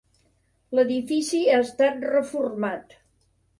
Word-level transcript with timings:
L'edifici 0.77 1.43
ha 1.51 1.61
estat 1.67 2.03
reformat. 2.17 3.01